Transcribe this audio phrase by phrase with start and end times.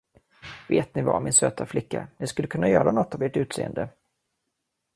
[0.69, 3.89] Vet ni vad, min söta flicka, ni skulle kunna göra något av ert utseende.